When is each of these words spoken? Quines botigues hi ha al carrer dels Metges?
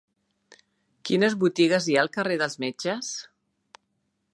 Quines 1.09 1.37
botigues 1.43 1.87
hi 1.93 1.99
ha 1.99 2.01
al 2.07 2.13
carrer 2.19 2.39
dels 2.45 2.61
Metges? 2.67 3.15